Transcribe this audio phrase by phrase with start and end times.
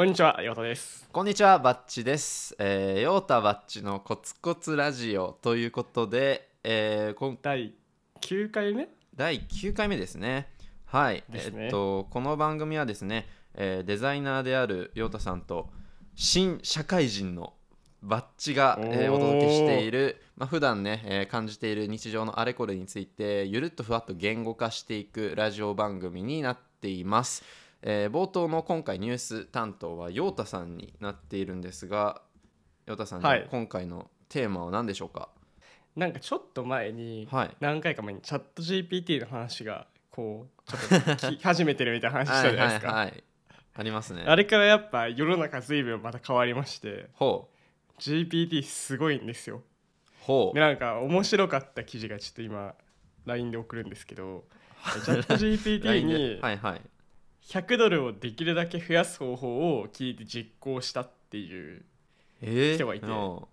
[0.00, 1.06] こんにちは、ヨタです。
[1.12, 2.56] こんにちは、バッチです。
[2.58, 7.74] えー、ヨータバッチのコツコツラジオということで、えー、今第
[8.22, 8.88] 9回目？
[9.14, 10.48] 第9回目ですね。
[10.86, 15.68] はい、ねえっとこの番組はですね、えーデザイナーであるヨータさんと
[16.14, 17.52] 新社会人の
[18.00, 27.44] バッチが、えーお届けしている、まあ普段ね、えー感じている日常のあれこれについてゆるっとふわっと言語化していくラジオ番組になっています。
[27.82, 32.22] えー冒頭の今回ニュース担当はヨータさんになっているんですが、
[32.86, 35.28] ヨータさん、はい今回のテーマは何でしょうか？
[35.96, 37.56] なんかちょっと前に、はい。
[37.60, 40.76] 何回か前にチャット GPT の話がこうちょ
[41.12, 42.92] っと始めてるみたいな話したじゃないですか。
[42.92, 43.24] はいはいはい。
[43.74, 44.24] ありますね。
[44.26, 47.48] あれからやっぱ世の中随分また変わりましてほ
[47.98, 49.62] う GPT すごいんですよ。
[50.20, 50.60] ほうで。
[50.60, 52.74] なんか面白かった記事がちょっと今
[53.26, 54.44] LINE で送るんですけど
[55.04, 56.82] チャット GPT にはいはい。
[57.50, 61.84] 100ドルをできるだけ増やす方法を聞いて実行したっていう
[62.42, 63.06] えー、人がいて。
[63.06, 63.48] お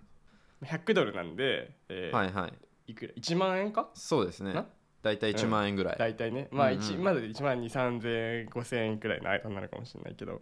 [0.64, 2.92] 100ドルなんで、えーうはいはい。
[2.92, 3.90] いくら？1万円か？
[3.96, 4.54] そうですね。
[4.54, 4.66] な？
[5.04, 5.96] だいたい1万円ぐらい。
[5.98, 6.48] 大体ね。
[6.52, 10.42] まあ、うんうん一まだ1万2 3 0 0 0 5000円くらいの間になるかもしれないけど、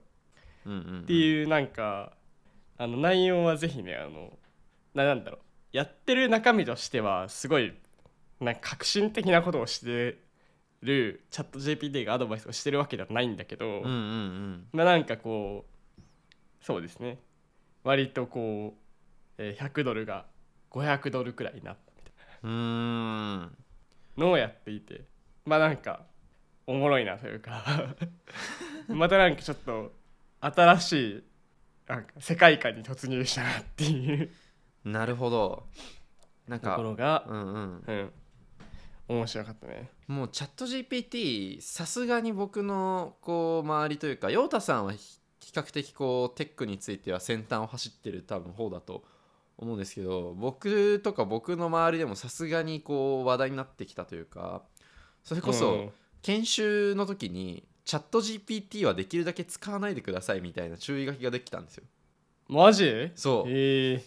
[0.65, 1.01] うんうんうん。
[1.01, 2.13] っていうなんか
[2.77, 4.37] あの内容はぜひねあの
[4.93, 5.39] ななんだろう。
[5.71, 7.73] やってる中身としてはすごい
[8.39, 10.19] なんか革新的なことをして
[10.85, 14.67] るチャット GPT がアドバイスをしてるわけではないんだけど、うんうんうん。
[14.71, 16.01] まあなんかこう
[16.61, 17.19] そうですね
[17.83, 20.25] 割とこう、えー100ドルが
[20.71, 22.13] 500ドルくらいになったみたい
[22.43, 23.39] うーん。
[23.41, 23.49] な
[24.17, 25.05] のをやっていて
[25.45, 26.05] まあなんか
[26.67, 27.95] おもろいなというか
[28.87, 29.93] またなんかちょっと
[30.41, 31.23] 新しい
[31.87, 34.31] なんか世界観に突入したなっていう
[34.85, 35.67] なるほど。
[36.47, 37.83] なんとこか、ろが、うんうん。
[37.87, 38.11] うん、
[39.07, 39.89] 面白かったね。
[40.07, 49.03] もうチャット GPT さすがに僕のこう周りというか陽太さんはひ比較的こうテックについては先端を走ってる多分方だと
[49.57, 54.63] 思うんですけど僕とか僕の周りでもさすがにこう話題になってきたというか
[55.23, 55.89] それこそ、うん。
[56.23, 61.83] 研修の時にチャット GPT はできるだけ使わないでくださいみたいな注意書きができたんですよ。
[62.47, 63.11] マジ？
[63.15, 63.49] そう。
[63.49, 64.03] え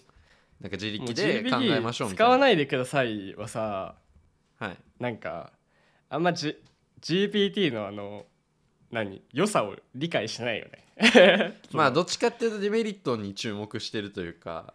[0.60, 2.26] なんか自力で考えましょうみたいな。
[2.26, 3.94] 使わないでくださいはさ
[4.58, 4.76] はい。
[4.98, 5.52] なんか
[6.10, 6.56] あんま、G、
[7.00, 8.26] GPT のあの
[8.90, 11.54] 何良さを理解しないよね。
[11.72, 14.74] まあどっちかっていうとデメリットに注目してるというか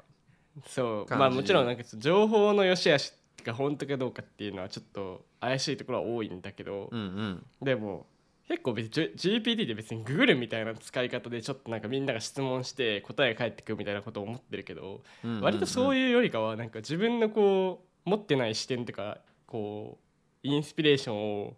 [0.65, 1.15] そう。
[1.15, 3.13] まあもちろんなんか情報の良し悪し
[3.43, 7.45] が本当かどうかっていうのはちょっと怪しいところは多いんだけどう、んうん。
[7.61, 8.05] でも
[8.47, 15.43] 結構別 GPT って別にググるみたいな使い方でちょっとなんかみんなが質問して答えが返ってくるみたいなことを思ってるけど、うんうんうん。
[15.43, 19.17] 割とそういうよりかはなんか自分のこう持ってない視点とか
[19.53, 19.99] こ
[20.43, 21.53] うインスピレーションを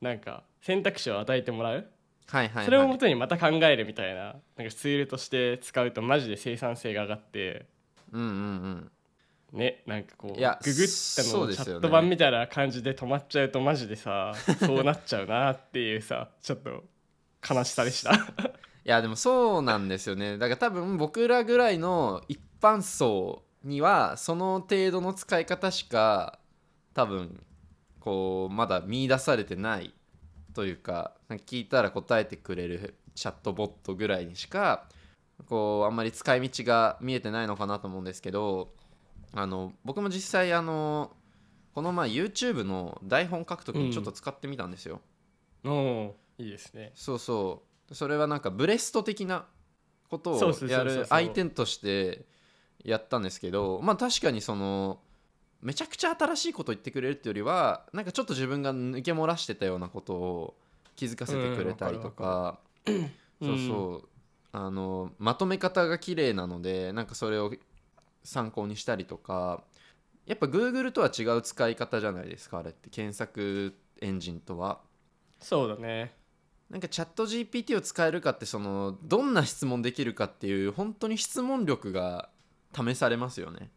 [0.00, 1.86] なんか選択肢を与えてもらう、
[2.28, 7.66] はいはい、はい、それをもとにまた考えるみたいななんかツールとして使うとマジで生産性が上がって。
[8.12, 8.90] うんうんうん。
[9.52, 16.84] ねなんかこういやググったのチャット版みたいな感じで止まっちゃうとマジでさ そうなっちゃうなっていうさちょっと
[17.48, 18.14] 悲しさでした。
[18.14, 18.18] い
[18.84, 20.38] やでもそうなんですよね。
[20.38, 26.38] だから多分僕らぐらいの一般層にはその程度の使い方しか
[26.94, 27.40] 多分
[28.00, 29.92] こうまだ見出されてない
[30.54, 34.86] というか聞いたら答えてくれるチャットボットぐらいにしか
[35.48, 38.72] こうあんまり使い道が見えてないのかなと思うんですけど
[39.32, 41.10] あの僕も実際あの
[41.74, 45.00] この前 YouTube の台本書くときにちょっと使ってみたんですよ。
[45.64, 46.92] うんいいですね。
[46.94, 47.94] そうそう。
[47.94, 49.46] それはなんかブレスト的な
[50.08, 52.26] ことをやる相手として
[52.84, 55.00] やったんですけどまあ確かにその
[55.64, 60.54] めちゃくちゃ新しいことを言ってくれるっていうよりはなんかちょっと自分が抜け漏らしてたようなことを
[60.94, 64.08] 気づかせてくれたりとか、そうそう。
[64.52, 67.52] あのまとめ方が綺麗なのでなんかそれを
[68.22, 69.64] 参考にしたりとか。
[70.26, 72.88] やっぱ Google とは違う使い方じゃないですかあれって。
[72.88, 74.80] 検索エンジンとは。
[75.38, 76.14] そうだね。
[76.70, 82.30] なんかチャット GPT を使えるかってそのどんな質問できるかっていう本当に質問力が
[82.74, 83.70] 試されますよね。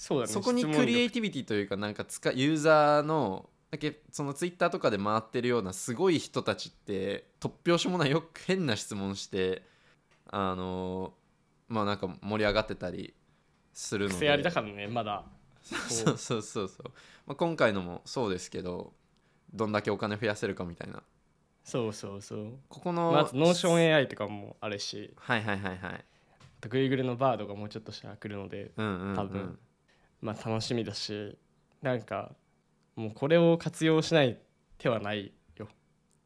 [0.00, 0.32] そうだね。
[0.32, 9.62] そこにクリエイティビティというかなんか使ユーザーのだけそのツイッターとかで回ってるようなすごい人たちって突拍子もないよく変な質問して
[10.30, 11.12] あの
[11.68, 13.12] まあなんか盛り上がってたり
[13.74, 14.16] するので。
[14.16, 15.22] 癖ありだからねまだ。
[15.60, 16.16] そう。
[16.16, 16.86] そうそうそう、
[17.26, 18.94] まあ、今回のもそうですけど
[19.52, 21.02] どんだけお金増やせるかみたいな。
[21.62, 22.52] そうそうそう。
[22.70, 25.12] ここのまずノーション AI とかもあるし。
[25.18, 25.92] はいはいはいはい。
[25.92, 26.04] あ
[26.58, 29.58] と Google のバードがもうちょっとしたら来るのでうんうん、うん、多分
[30.20, 31.36] まあ楽しみだし
[31.82, 32.32] なんか
[32.96, 34.38] もうこれを活用しない
[34.78, 35.68] 手はないよ。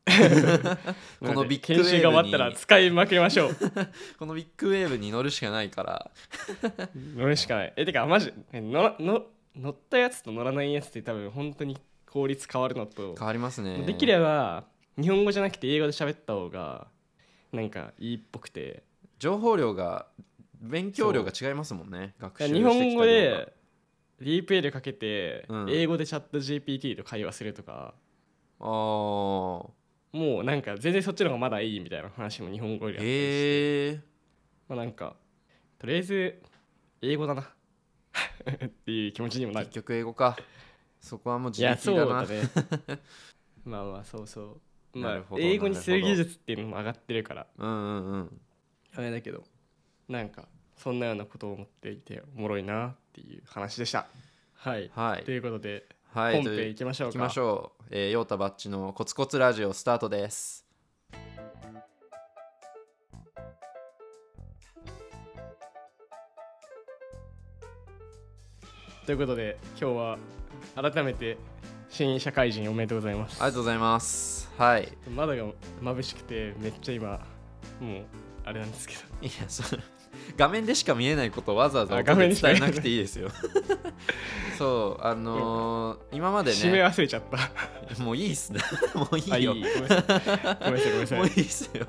[1.20, 1.84] このビッグウェーブに。
[1.84, 3.56] 研修が終わったら使いまくりましょう。
[4.18, 6.10] このビッグウェーブに乗るしかないから。
[7.16, 7.72] 乗るしかない。
[7.76, 9.26] えてかマジえ乗らの
[9.56, 13.14] 乗ったやつと乗らないやつって多分本当に効率変わるのと。
[13.16, 13.84] 変わりますね。
[13.84, 14.64] できれば
[15.00, 16.88] 日本語じゃなくて英語で喋った方が
[17.52, 18.82] なんかいいっぽくて。
[19.18, 20.06] 情報量が
[20.60, 22.14] 勉強量が違いますもんね。
[22.18, 23.52] 学習して日本語で
[24.20, 25.70] ディープエルかけて、うん。
[25.70, 27.94] 英語でチャット GPT と会話するとか。
[28.60, 28.66] あー。
[28.66, 29.72] も
[30.12, 34.00] うなんか全然そっちの方がまだいいみたいな話も日本語よりあったりして、へえ
[34.68, 35.16] まあなんか
[35.78, 36.42] とりあえず
[37.02, 37.42] 英語だな。
[38.64, 39.66] っていう気持ちにもなる。
[39.66, 40.36] 結局英語か。
[41.00, 43.00] そこはもう自いやそう力だなだね。
[43.64, 44.60] まあまあそうそ
[44.94, 44.98] う。
[44.98, 47.46] まあなるほど英語にする技術っていうのも上がってるから。
[47.58, 48.40] うんうんうん。
[48.94, 49.44] あれだけど
[50.08, 52.88] なんかそんなようなことを思っていておもろいな。
[52.88, 54.06] っていう話でした。
[54.54, 55.24] はい、はい。
[55.24, 56.42] ということで、はい。
[56.42, 57.18] 本編いきましょうか。
[57.18, 60.64] 行きましょう、えー、ヨータバッチのコツコツラジオスタートです。
[69.06, 70.18] ということで今日は
[70.74, 71.36] 改めて
[71.90, 73.42] 新社会人おめでとうございます。
[73.42, 74.50] ありがとうございます。
[74.56, 74.92] はい。
[75.14, 75.44] 窓が
[75.82, 77.20] 眩しくてめっちゃ今
[77.80, 78.04] もう
[78.44, 79.00] あれなんですけど。
[79.20, 79.82] いやそれ
[80.36, 83.28] 画面でしか見えないことをわざわざあ音で伝えなくていいですよ。
[84.58, 88.02] そうあのー今まで締めね忘れちゃった。
[88.02, 88.60] もういいっすね。
[88.94, 90.04] もういあいよごめんなさい。
[90.60, 91.18] ごめんなさいごめんなさい。
[91.18, 91.86] もういいっすよ。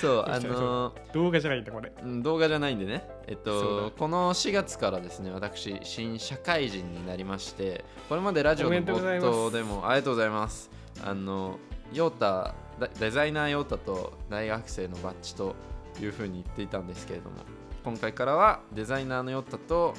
[0.00, 1.92] そう あのー動画じゃないんだこれ。
[2.02, 3.08] うん動画じゃないんでね。
[3.26, 10.70] えっとこの4月からですね私新社会人になりましてこれまでラジオの冒頭でもありがとうございます。
[11.04, 11.58] あの
[11.92, 15.54] ヨータデデザイナーヨータと大学生のばっちと
[16.00, 17.36] いうふうに言っていたんですけれども
[17.84, 19.94] 今回からはデザイナーのヨータと、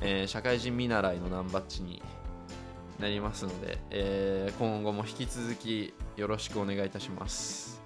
[0.00, 2.02] えー社会人見習いのナンバッチに
[2.98, 7.80] なりますので、えー今後も引き続きよろしくお願いいたします。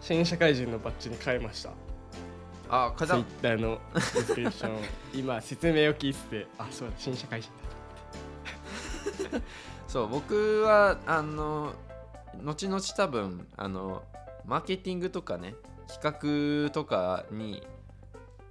[0.00, 1.70] 新社会人のばっちに変えました。
[2.68, 4.78] あかツイッターのディスクリプション
[5.14, 7.50] 今説明を聞いててあそうだ新社会人
[9.30, 9.40] だ
[9.86, 11.72] そう僕はあの
[12.42, 14.02] 後々多分あの
[14.44, 15.54] マーケティングとかね
[15.88, 17.62] 企画とかに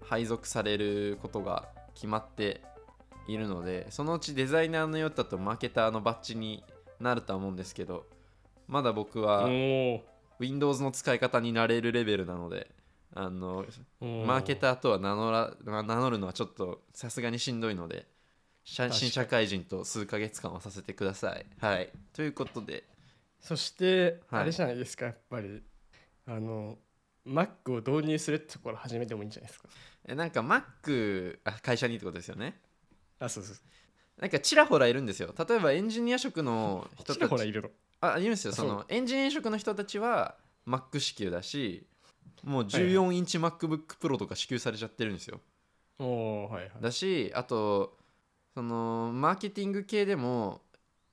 [0.02, 2.62] 配属されることが決まって
[3.28, 6.64] いるのでそのうちデザイナーのヨッタとマーケターのバッジに
[7.00, 8.06] なるとは思うんですけど
[8.68, 10.02] まだ僕はお
[10.40, 12.70] Windows の使い方になれるレベルなので
[13.14, 13.66] あの
[14.02, 18.06] マーケターとは名乗ら名乗るのはちょっとさすがにしんどいので
[18.66, 21.46] 新社会人と数ヶ月間はさせてください。
[21.60, 22.84] はい、ということで。
[23.40, 24.42] そして、はい。
[24.42, 25.62] あれじゃないですかやっぱり。
[26.26, 26.80] あの
[27.28, 29.68] Mac を導入するってところ始めてもいいんじゃないですか
[30.08, 32.60] えなんか Mac あ会社にってことですよね。
[33.20, 33.56] あそうそう
[34.20, 35.34] なんかちらほらいるんですよ。
[35.38, 37.70] 例えばエンジニア職の人ちたちらほらいるの？
[38.02, 38.54] あいるんですよ。
[38.54, 40.36] あそのエンジニア職の人たちは
[40.68, 41.86] Mac 支給だし
[42.44, 45.42] もう14インチ MacBook Pro とか支給されちゃってるんですよ。
[46.00, 47.98] おおはいはいだしあと
[48.54, 50.62] そのマーケティング系でも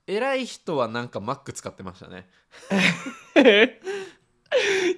[0.07, 2.27] 偉い人はなんか Mac 使ってましたね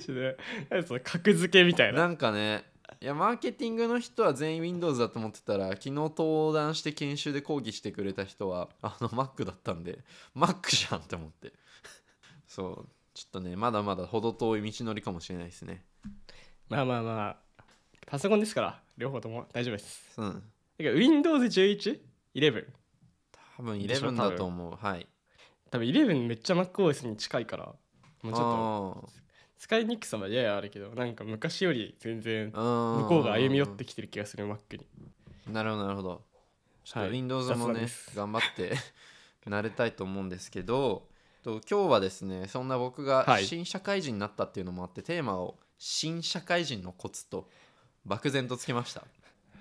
[0.02, 2.00] ちょっと何その格付けみたいな。
[2.00, 2.66] なんかね
[3.02, 10.00] いやマーケティングの人は全員 Windows だと思ってたら昨日登壇して研修で講義してくれた人はあの Mac だったんで
[10.36, 11.54] Mac じゃんって思って。
[12.48, 15.84] そうちょっとねまだまだ程遠い道のりかもしれないですね。
[16.70, 17.38] まあまあまあ
[18.06, 20.14] パソコンですから両方とも大丈夫です。
[20.18, 20.26] う。
[20.26, 20.44] ん
[20.78, 22.66] てか Windows11?11
[23.58, 24.76] 多分でしょ11だと思う。
[24.76, 25.08] はい。
[25.72, 27.66] 多分11めっちゃ MacOS に近いから
[28.22, 29.10] もうちょっとょ
[29.58, 34.86] 使いにくさはややあるけどなんか昔より全然と向こうが歩み寄ってきてる気がする Mac に。
[35.52, 36.22] なるほどなるほど。
[36.84, 37.12] ちょっとはい。
[37.12, 38.16] Windows もね、雑談です。
[38.16, 38.76] 頑張って
[39.48, 41.08] 慣れたいと思うんですけど
[41.44, 43.46] と今日はですねそんな僕がはい。
[43.46, 47.50] 新社会人になったっていうのもあって、テーマを新社会人のコツと
[48.06, 49.04] 漠然とつけました。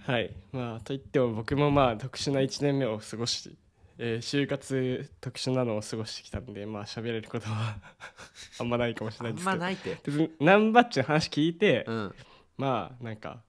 [0.06, 0.34] はい。
[0.52, 3.56] まあといっても僕もまあ特殊な1年目を過ごし、
[3.98, 7.76] えー就活特殊なのを過ごしてきたんでまあ喋れることは
[8.58, 9.50] あんまないかもしれあんないですけど。
[9.50, 9.98] まないって。
[10.04, 12.14] 別にナンバッチの話聞いて、うん。
[12.56, 13.42] まあなんか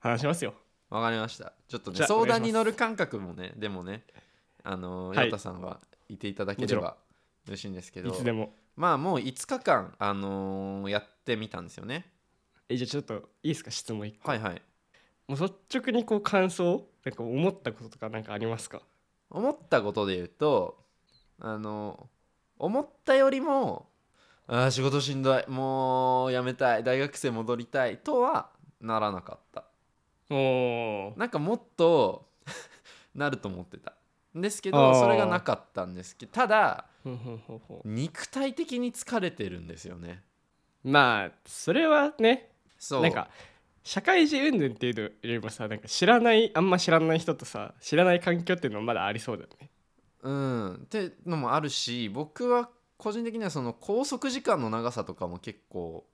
[0.00, 0.54] 話しますよ。
[0.90, 1.52] わかりました。
[1.68, 4.04] ちょっとね相談に乗る感覚もねでもね
[4.62, 5.26] あのはい。
[5.26, 6.96] ヨタさんはいていただければよ
[7.48, 8.10] ろしいんですけど。
[8.10, 8.54] いつでも。
[8.76, 12.10] まあもう5日間、あのーやってみたんですよね。
[12.68, 13.70] えじゃあちょっといいですか？
[13.70, 14.62] 質問1個、はいはい。
[15.28, 18.82] もう率直にこう感想なんか思ったこととかなんかありますか？
[19.34, 20.78] 思ったことで言うと
[21.40, 22.08] あの
[22.58, 23.88] 思ったよりも
[24.46, 28.50] あー仕事しんどいもうやめたい大学生戻りたいとは
[28.80, 29.64] ならなかった。
[30.30, 31.18] おー。
[31.18, 32.28] なんかもっと
[33.14, 33.94] なると思ってた。
[34.36, 35.00] んですけあどー。
[35.00, 36.86] それがなかったんですけどただ
[37.84, 40.22] 肉体的に疲れてるんですよね。
[40.84, 43.02] まあそれはねそう。
[43.02, 43.30] なんか
[43.84, 49.70] 社会人云々っていうのよりもさなんか知らないあんま知らない人とさ知らない環境っていうのもまだありそうだよね。
[50.22, 50.74] うん。
[50.74, 56.06] ってのもあるし僕は個人的にはその拘束時間の長さとかも結構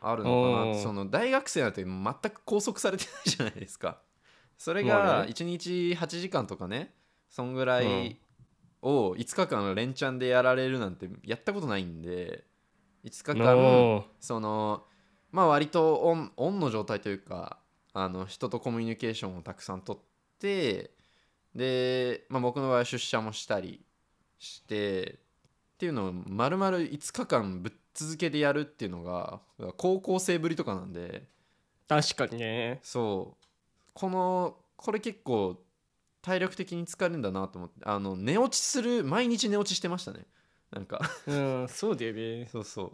[0.00, 0.82] あるのかおなー。
[0.82, 3.98] その大学生なんて全く拘束されてないじゃないですか。
[4.56, 5.32] それまあがね。
[5.32, 6.94] 1日8時間とかね
[7.28, 8.20] そんぐらい
[8.80, 12.44] を5日間連チャンでやられるなんてやったことないんで
[13.04, 14.84] 5日間その
[15.30, 17.58] まあ割とオンオンの状態というか
[17.92, 19.98] あの人とコミュニケーションをたくさんとっ
[20.38, 20.90] て
[21.54, 23.80] で、まあ、僕の場合は出社もしたり
[24.38, 25.18] して
[25.74, 29.40] っていうのを丸々5日間ぶっ続けでやるっていうのが
[29.76, 31.24] 高校生ぶりとかなんで。
[31.88, 32.78] 確かにね。
[32.84, 33.46] そう。
[33.92, 35.60] このこれ結構
[36.22, 40.26] 体力的に疲れるんだなと思ってあの寝落ちする毎日寝落ちしてましたね。
[40.70, 41.00] なんか。
[41.26, 42.48] うんそうだよね。
[42.52, 42.92] そうそう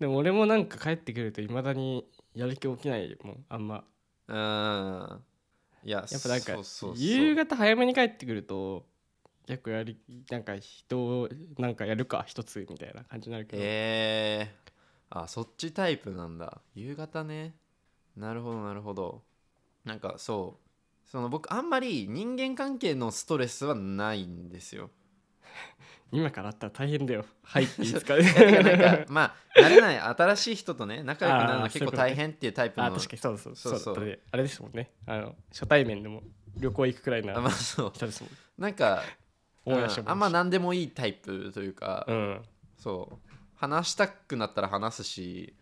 [0.00, 3.84] でも俺もなんか帰ってくるといまだにやる気起きないもんあんま。
[4.28, 5.22] うん
[5.82, 6.56] いややっぱなんか
[6.94, 8.86] 夕方早めに帰ってくると
[9.46, 9.98] 結構やり
[10.30, 11.28] なんか人
[11.58, 16.60] なんかやるか一つみたいな感じになるけど、えー、あそっちタイプなんだ。
[16.74, 17.54] 夕方ね。
[18.16, 19.22] なるほどなるほど。
[19.84, 20.70] なんかそう。
[21.10, 24.90] その僕あんまり人間関係のストレスはないんですよ
[26.12, 27.24] 今からあったら大変だよ。
[27.42, 27.64] はい。
[27.64, 27.86] ってい。
[27.86, 33.94] つかかなんか まあ慣れない新しい人とね仲良くなるのは結構大変っていうタイプのあ確かにそうそうそそう。
[33.94, 34.90] そうあれですもんね。
[35.06, 36.22] あの初対面でも
[36.56, 39.02] 旅行行くくらいな人ですもんなんか、
[40.04, 42.42] あんま何でもいいタイプというか、うん。
[42.76, 43.30] そう。
[43.54, 45.54] 話したくなったら話すし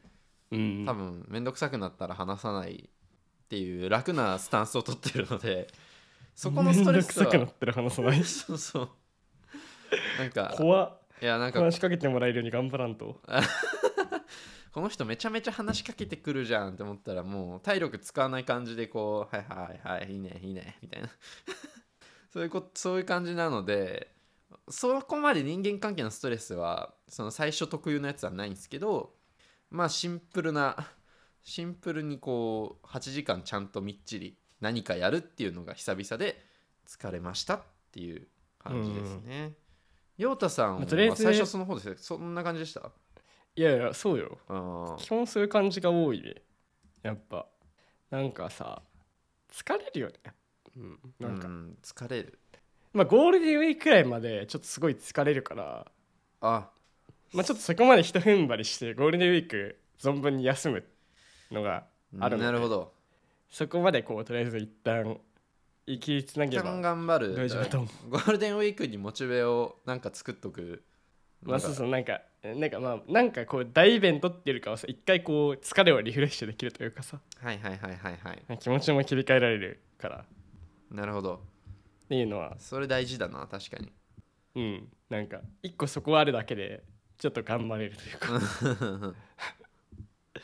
[0.51, 0.85] うん。
[0.87, 5.69] 多分面倒くさくなったら話さないっていう楽なスタンスを取ってるので
[6.35, 8.23] そこのストレスはめんどくさくなったら話さない。
[8.25, 8.91] そうそう
[10.19, 10.99] なんか怖っ。
[11.21, 13.21] いやなんか話しかけてもらえるように頑張らんと。
[14.73, 21.09] この人めちゃめちゃ話しかけてくるじゃんって思ったらもう体力使わない感じでこうはいはいはいいいねいいねみたいな。
[22.31, 24.15] そういうこそういう感じなので
[24.69, 29.15] そこまで人間関係のストレスはその最初特有のやつはないんですけど
[29.71, 30.77] まあシンプルな
[31.43, 36.45] シンプルにこう8時間ちゃんとみっちり何かやるっていうのが久々で
[36.87, 39.55] 疲れましたっていう感じですね。
[40.19, 42.91] 陽太さんはまあとりあえず最初その方ですねそんな感じでした？
[43.57, 44.39] いやいやそうよ。
[44.49, 44.97] あー。
[44.99, 46.35] 基本そういう感じが多いね。
[47.03, 47.47] やっぱ。
[48.11, 48.83] なんかさ
[49.53, 50.15] 疲れるよね。
[50.77, 50.99] うん。
[51.19, 52.39] なんか、うん、疲れる。
[52.93, 55.87] まあゴールデンウィークくらいまでちょっとすごい疲れるから。
[56.41, 56.69] あ。
[57.33, 60.85] まあちょっとそこまで一踏ん張りしてゴールデンウィーク存分に休む
[61.51, 61.85] のが
[62.19, 62.45] あるので。
[62.45, 62.93] なるほど。
[63.51, 65.19] そこまでこうとりあえず一旦
[65.89, 67.35] 生きつなげば頑張る。
[67.35, 68.11] 大丈夫だと思う。
[68.11, 70.83] ゴールデンウィークにモチベをなんか作っとく
[71.43, 77.21] まあそううそうなんかなんかまあなんかこう大イベントっていうよりかはさ一回こう疲れをリフレッシュできるというかさ。
[77.41, 78.19] はいはいはいはい
[78.49, 78.59] はい。
[78.59, 80.17] 気持ちも切り替えられるから。
[80.19, 80.25] っ
[80.91, 81.41] なるほど。
[82.09, 82.57] ていうのは。
[82.59, 83.93] それ大事だな確かに。
[84.57, 84.89] うん。
[85.09, 86.83] なんか一個そこあるだけで
[87.19, 89.15] ちょっと頑張れるというか。
[90.39, 90.43] っ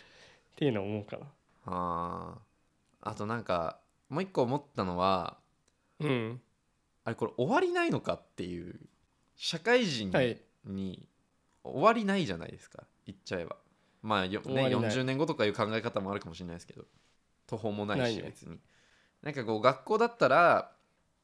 [0.57, 1.27] ていうのを思うかな。
[1.67, 3.11] あー。
[3.11, 5.39] あとなんかもう一個思ったのは
[6.01, 6.41] うん。
[7.05, 8.81] あれこれ終わりないのかっていう
[9.37, 10.41] 社会人はい。
[10.65, 11.07] に
[11.63, 12.85] 終わりないじゃないですか。
[13.07, 13.57] 言っちゃえば。
[14.03, 14.91] まあよ、ね、終わりない。
[14.91, 16.85] 40年後とかいう考え方もあるかもしれないですけど。
[17.47, 18.59] 途方もないし別に。
[19.23, 20.73] なんかこう学校だったら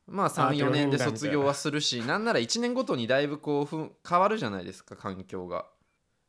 [0.06, 5.66] まああ34年で卒業はするしなんなら1年ごとにだいぶこうふん変わるじゃないですか環境が。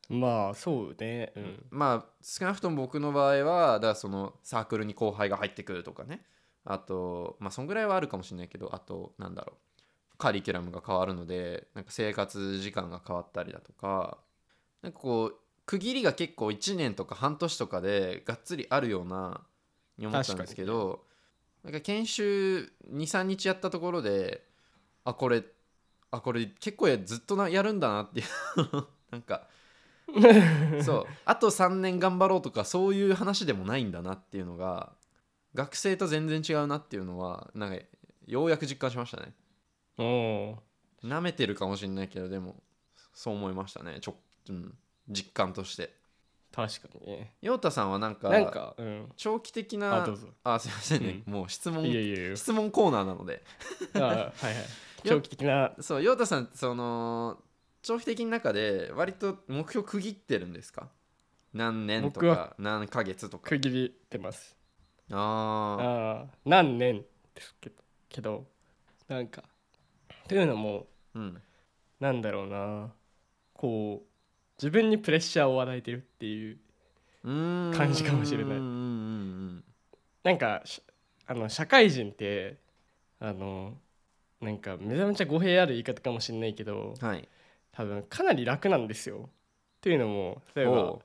[0.09, 1.31] まあそうね。
[1.35, 1.65] うん。
[1.69, 6.21] まあ少なくとも僕の場合はだからそのサークルに後輩が入ってくるとかね
[6.65, 9.71] あとまあそんぐらいはあるかもしれないけどあとなんだろう。
[10.17, 14.19] カリキュラムが変わるのでなんか生活時間が変わったりだとか
[14.83, 19.41] なんかこう区切りが結構1年とか半年とかでがっつりあるような
[19.97, 21.05] に思ったんですけど
[21.63, 24.45] なんか研修23日やったところで
[25.05, 25.43] あこれ
[26.11, 28.27] あこれ結構やずっとなやるんだなっていう。
[29.11, 29.47] なんか
[30.83, 31.05] そう。
[31.25, 34.93] あと3年頑張ろうとかそういう話でもないんだなっていうのが
[35.53, 37.83] 学生と全然違うなっていうのはなんか
[38.25, 39.33] ようやく実感しましたね。
[39.97, 40.57] おお
[41.03, 42.61] なめてるかもしれないけどでも
[43.13, 43.97] そう思いましたね。
[44.01, 44.15] ちょ、
[44.49, 44.77] うん、
[45.09, 45.93] 実感として。
[46.53, 47.35] 確かにね。
[47.41, 49.09] 陽太さんはなんかなんかうん。
[49.15, 50.27] 長期的なあどうぞ。
[50.43, 51.85] あすいませんね、もう質問
[52.35, 53.43] 質問コーナーなので。
[53.95, 54.33] あはいはい。
[55.03, 55.73] 長期的な。
[55.79, 57.41] そう陽太さんその
[57.81, 60.89] 長期的な中で割と目標区切ってるんですか？
[61.53, 63.49] 何年とか何ヶ月とか。
[63.49, 64.55] 区切りてます
[65.13, 67.03] ああ何年
[67.35, 67.75] ですけど
[68.09, 68.45] けど
[69.07, 69.43] なんか
[70.27, 71.41] というのもうん。
[71.99, 72.91] なんだろうな
[73.53, 74.07] こう
[74.57, 76.57] 自分にプレッシャーを与えてるっていう
[77.23, 78.59] 感感じかもしれない。
[80.23, 80.81] なんかし
[81.27, 82.57] あの社会人って
[83.19, 83.73] あの
[84.41, 87.27] なんかめちゃめちゃ語弊ある言い方かもしれないけどうんはい。
[87.71, 89.29] 多分かなり楽なんですよ。
[89.79, 90.99] というのも例えば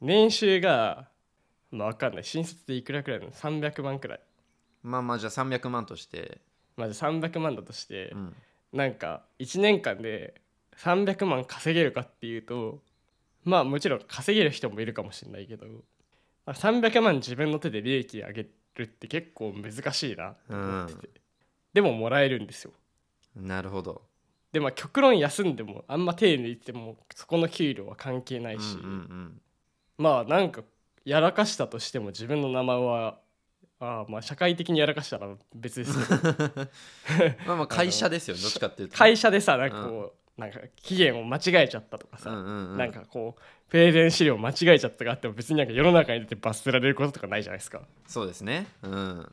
[0.00, 1.08] 年収が
[1.74, 2.24] まあ分かんない。
[2.24, 4.20] 新卒でいくらくらいなの？300万くらい。
[4.82, 6.40] まあまあじゃあ300万として、
[6.76, 8.34] まず300万だとして、うん、
[8.72, 10.40] なんか1年間で
[10.76, 12.82] 300万稼げるかっていうと
[13.44, 15.66] まあもちろん稼げる人もいるかもしれないけど、
[16.46, 21.08] まあ、300万自分の手で利益上げるって結構難しいなと思ってて、
[21.72, 22.72] でももらえるんですよ。
[23.36, 24.02] なるほど。
[24.52, 29.40] でまあ極論休んでもあんま手抜いてもそこの給料は関係ないし、うんうん。
[29.98, 30.62] まあなんか
[31.04, 33.18] やらかしたとしても自分の名前は
[33.80, 35.98] ああまあ社会的にやらかしたら別です
[37.46, 38.96] まあまあ会社ですよどっちかっていうと。
[38.96, 42.78] 会社でさなんかこう、なんか期限を間違えちゃったとかさ、うんうんうん。
[42.78, 47.82] なんかこうプレゼン資料間違えちゃったとかあっても別になんか世の中に出て罰せられることとかないじゃないですか。
[48.06, 48.66] そうですね。
[48.82, 49.32] うん。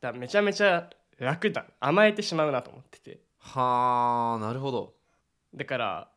[0.00, 3.20] らめちゃめちゃ楽だ甘えてしまうなと思ってて。
[3.38, 4.94] はあなるほど。
[5.54, 6.08] だから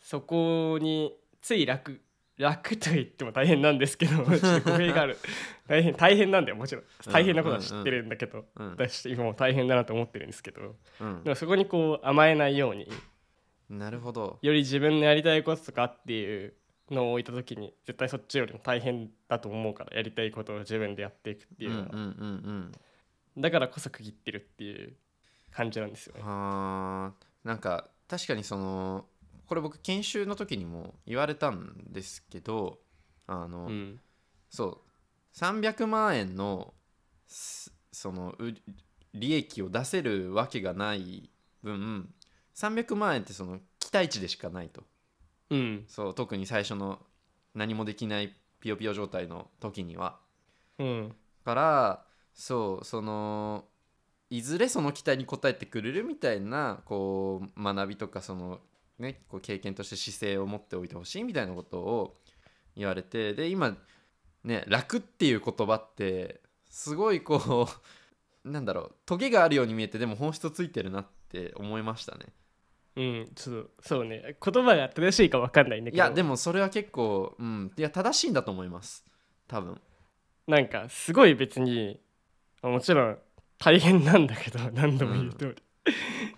[0.00, 2.00] そこについ楽
[2.42, 5.16] 楽と言っても大変なんですけどちょっと語弊がある。
[5.66, 6.84] 大変大変なんだよもちろん。
[7.10, 11.22] 大変なことは知ってるんだけど、うん私今も大変だなと思ってるんですけどうん。
[11.24, 12.88] でもそこにこう甘えないように
[13.70, 14.38] なるほど。
[14.42, 16.54] より自分のやりたいこととかっていう
[16.90, 22.72] のを置いた時に絶対そっちよりも大変だと思うからやりたいことを自分でやっていくっていうのは、うんうんうん
[23.36, 23.42] うん。
[23.42, 24.94] だからこそ区切ってるっていう
[25.52, 26.22] 感じなんですよね。
[26.22, 27.12] はあ
[27.44, 29.06] なんか確かにその
[29.52, 32.78] これ僕研修の時にも言われたんですけど
[33.26, 34.00] あの、うん。
[34.48, 34.78] そう
[35.38, 36.72] 300万円の
[37.26, 38.54] すそのう
[39.12, 41.28] 利益を出せるわけがない
[41.62, 42.08] 分
[42.54, 44.84] 300万円ってその期待値でしかないと。
[45.50, 45.84] うん。
[45.86, 46.98] そう特に最初の
[47.54, 50.18] 何もできないピヨピヨ状態の時には。
[50.78, 51.14] うん。
[51.44, 53.66] からそうその
[54.30, 58.60] いずれその期待に応えてくれるみたいなこう学びとかその、
[59.02, 62.16] ね、こう経験として姿勢を持っておいてほしいみたいなことを
[62.76, 63.76] 言われてで今
[64.44, 67.68] ね楽っていう言葉ってすごいこ
[68.44, 72.26] う なんだろうトゲがあるように見えてでも本質ついてるなって思いましたね。
[72.94, 74.36] うんちょっとそうね。
[74.44, 76.02] 言葉が正しいか分かんないんだけど。
[76.02, 79.04] いやでもそれは結構、うん、いや正しいんだと思います。
[79.48, 79.80] 多分。
[80.46, 82.00] なんかすごい別に
[82.62, 83.18] もちろん
[83.58, 85.62] 大変なんだけど何度も言う通り、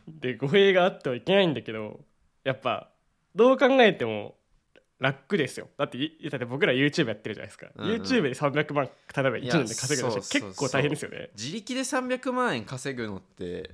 [0.08, 2.00] で語弊があってはいけないんだけど
[2.44, 2.90] やっぱ
[3.34, 4.36] どう考えても
[4.98, 5.68] 楽ですよ。
[5.76, 8.02] だっていだって僕ら YouTube やってるじゃないですか、うんうん。
[8.02, 11.30] YouTube で300万例えば1いや年で稼ぐの結構大変ですよね。
[11.36, 13.72] 自力で300万円稼ぐのって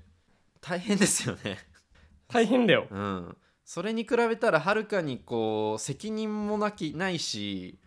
[0.60, 1.58] 大変ですよね。
[2.28, 2.86] 大変だよ。
[2.90, 7.78] うん、それに比べたらはるかにこう責任もなきないし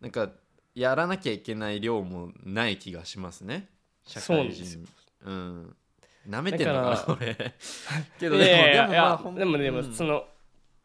[0.00, 0.32] なんか
[0.74, 3.68] やらなきゃいけない量もない気がしますね。
[4.04, 4.88] 社会そうなんです人
[5.24, 5.76] うん
[6.26, 7.16] なめてんのかな
[8.18, 9.92] けどいでもやいやいやでもまあでもでもうん。
[9.92, 10.24] その、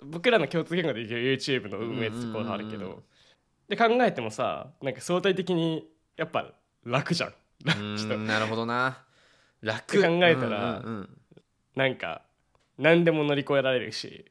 [0.02, 2.88] 僕らの共通言語で言う YouTube の運営ってところがあるけど、うんうん。
[2.88, 3.04] うんうん
[3.68, 6.54] で考えてもさなんか相対的にやっぱ
[6.86, 9.04] 楽じゃんなるほどな。
[9.62, 9.98] 楽。
[9.98, 11.10] って考えたらうんうんうん。
[11.76, 12.22] なんか
[12.78, 14.26] 何でも乗り越えられるし。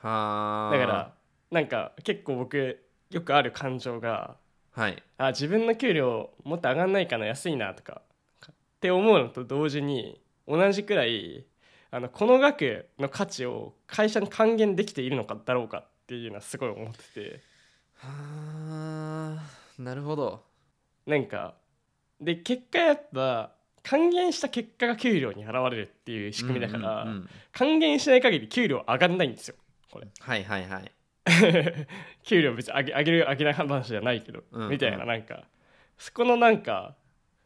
[0.00, 0.76] はあ。
[0.76, 1.12] だから
[1.50, 4.36] なんか結構僕よくある感情が
[4.72, 5.02] はい。
[5.18, 8.02] あ自分の給料もっと上がんないかな安いなとか
[8.50, 11.44] って思うのと同時に同じくらい
[11.90, 17.40] あのこの額の価値を会社に還元できているのかだろうかっていうのはすごい思ってて。
[17.96, 18.08] は
[19.38, 19.42] あ
[19.78, 20.42] なるほど。
[21.06, 21.54] なんか
[22.20, 23.52] で結果やっぱ
[23.82, 29.56] 還元した結果が給料に現れるっていう仕組みだから、うんうんうん還元しない限り給料上がんないんですよ
[29.90, 30.08] これ。
[30.18, 30.92] はいはいはい。
[32.24, 34.70] 給料別に上げ上げる上げない話じゃないけど、うんうん。
[34.70, 35.44] みたいななんか
[35.98, 36.96] そこのなんか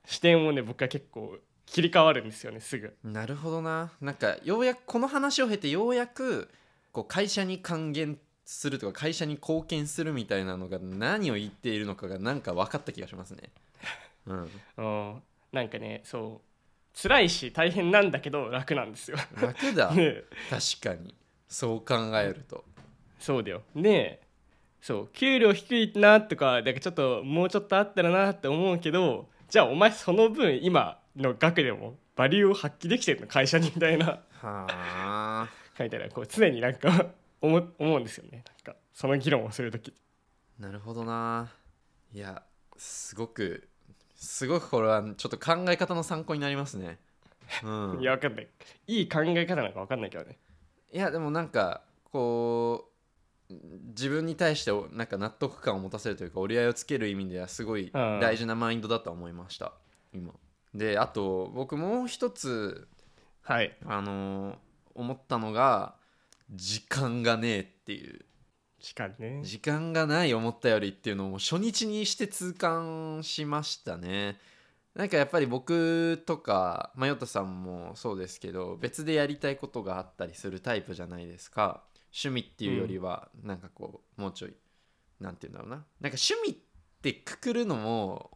[0.04, 2.96] 視点をね僕は結構切り替わるんですよねすぐ。
[3.04, 3.92] なるほどな。
[4.00, 6.48] なんかようやくこの話を経てようやく
[6.92, 13.50] こう会社に還元するとか会社に貢献するみたいなのが何を言っているのかがなんか分かった気がしますね。
[14.26, 19.18] うん、うんなんかねそう辛いし大変なんだけど楽なんですよ。
[19.34, 19.92] 楽だ。
[19.94, 20.22] ね。
[20.48, 21.14] 確かに。
[21.48, 22.64] そう考えると。
[23.18, 23.62] そうだよ。
[23.74, 24.20] ね
[24.80, 34.06] そう給料低いなとかだからちょっともうちょっとあったらなって思うけどじゃあお前その分今の額でもバリューを発揮できてるの会社にみたいな。
[34.06, 35.48] はあ。
[35.76, 37.06] 書いてあるこう常になんか
[37.40, 38.42] 思う思うんですよね。
[38.46, 39.94] なんかその議論をする時。
[40.58, 41.52] なるほどな。
[42.12, 42.42] いや
[42.76, 43.68] すごく
[44.14, 46.98] すごくこれはちょっと考え方の参考になりますね。
[47.62, 48.48] うん、いやわかんない。
[48.86, 50.38] いい考え方なんかわかんないけどね。
[50.92, 52.88] いやでもなんかこ
[53.50, 53.54] う
[53.88, 58.20] 自分に対しておなんか納得感を持たせるというか折り合いをつける意味ではすごいうん。
[58.20, 59.72] 大事なマインドだと思いました。
[60.14, 60.32] 今
[60.76, 62.88] であと僕もう一つ
[63.42, 63.76] はい。
[63.86, 64.56] あのー
[64.96, 65.94] 思ったのが
[66.50, 68.24] 時間がねえっていう。
[68.80, 69.40] 時間ね。
[69.42, 74.38] 時間がない思ったよりっていうのを初日にして痛感しましたね。
[74.94, 81.82] なんかやっぱり僕とかマヨタさんもそうですけど別でやりたいことがあったりするタイプじゃないですか。
[82.06, 84.54] 趣味っていうよりはなんかこうもうちょい
[85.20, 85.76] なんて言うんだろうな。
[86.00, 86.56] なんか趣味っ
[87.02, 88.35] てくくるのも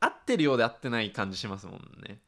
[0.00, 2.20] 合ってるようで合ってない感じしますもんね。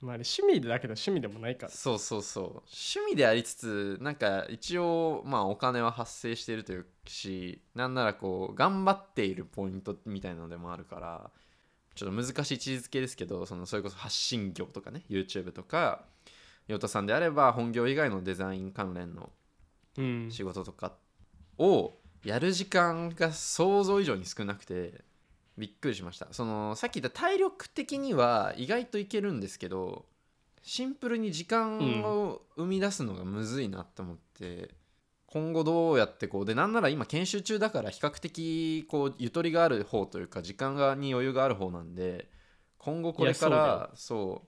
[0.00, 1.72] まああれ趣味だけど趣味でもないから。
[1.72, 2.44] そうそうそう。
[2.66, 11.30] 趣味でありつつなんか一応まあお金は発生しているというしなんならこう頑張っているポイントみたいなのでもあるから
[11.94, 16.04] ちょっと難しい位置づけですけどそのそれこそ発信業とかね YouTube とか
[16.66, 19.30] ヨタさんであれば本業以外のデザイン関連の
[19.96, 20.28] うん。
[20.30, 20.92] 仕事とか
[21.58, 25.04] をやる時間が想像以上に少なくて
[25.56, 26.28] びっくりしました。
[26.32, 30.06] そのさっき言った体力的には意外といけるんですけど
[30.62, 34.70] シンプルに時間を生み出すのがむずいなと思って、
[35.26, 42.30] 今後どうやってこうでなんなら今研修中だから比較的こうゆとりがある方というか時間がに余裕がある方なんで
[42.78, 44.42] 今後これからそ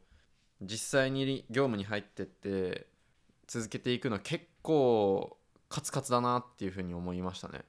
[0.60, 2.86] う実際に業務に入ってって
[3.46, 5.36] 続けていくのは結構
[5.68, 7.64] カツカツだなっていうふうに思いましたね。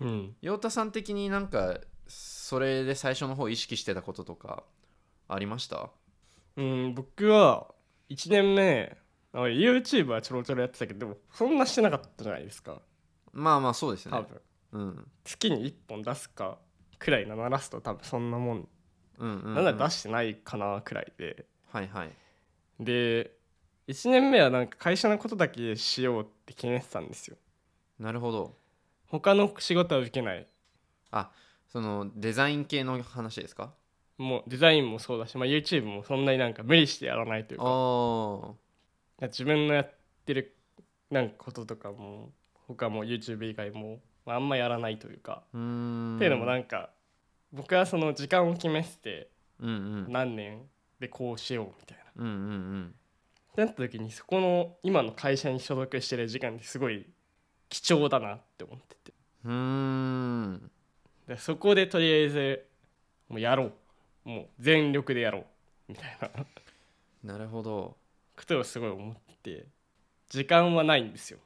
[0.00, 0.36] うん。
[0.40, 4.64] 陽太さん的になんかそれで最初の方意識してたこととか
[5.28, 5.90] ありました？
[6.56, 7.66] うん僕は
[8.10, 8.96] 1年目
[9.32, 12.80] あ YouTube はちょろちょろやってたけどでもそんなしてなかったじゃないですか。
[13.32, 14.12] まあまあそうですね。
[14.12, 14.40] 多分。
[14.72, 15.10] うん。
[15.24, 16.58] 月に1本出すか
[16.98, 18.68] くらいな鳴らすと多分そんなもん、
[19.18, 21.46] うんうん、うん、なんなら出してないかなくらいで。
[21.72, 22.10] はいはい。
[22.78, 23.32] で
[23.88, 27.36] 1年目はなんか会社のことだけしようって決めてたんですよ。
[27.98, 28.56] なるほど。
[29.06, 30.46] 他の仕事は受けない。
[31.10, 31.30] あ
[31.74, 33.74] そのデザイン系の話ですか？
[34.16, 37.64] もうデザインもそうだし、まあ、YouTube もそんなになんか無理してやらないというあ
[39.18, 39.24] か。
[39.24, 39.92] あ自分のやっ
[40.24, 40.54] てる
[41.10, 42.30] なんかこととかも
[42.68, 46.16] 他も YouTube 以外も、まあ、あんまやらないというか、うーん。
[46.16, 46.90] っていうのもなんか
[47.52, 49.72] 僕はその時間を決めててうんう
[50.08, 50.12] ん。
[50.12, 50.62] 何年
[51.00, 52.04] でこうしようみたいな。
[52.22, 52.94] うんうん
[53.50, 57.04] ってなった時にそこの今の会社に所属してる時間ってすごい
[57.68, 59.12] 貴重だなって思ってて。
[59.44, 60.70] うん
[61.26, 62.66] でそこでとりあえず
[63.28, 64.28] もうやろう。
[64.28, 65.44] もう全力でやろう。
[65.88, 67.34] みたいな。
[67.34, 67.96] なるほど。
[68.36, 69.66] ことをすごい思ってて
[70.30, 71.38] 時間はないんですよ。